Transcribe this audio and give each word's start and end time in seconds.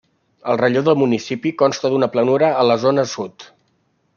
El 0.53 0.57
relleu 0.61 0.85
del 0.87 0.97
municipi 1.01 1.51
consta 1.63 1.91
d'una 1.93 2.09
planura 2.17 2.51
a 2.63 2.67
la 2.71 2.79
zona 2.87 3.05
sud. 3.13 3.47